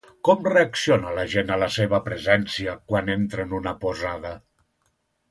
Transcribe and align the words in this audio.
Com 0.27 0.45
reacciona 0.51 1.09
la 1.17 1.25
gent 1.33 1.51
a 1.55 1.59
la 1.63 1.67
seva 1.75 1.99
presència 2.07 2.73
quan 2.93 3.11
entra 3.19 3.45
en 3.49 3.53
una 3.61 3.75
posada? 3.85 4.33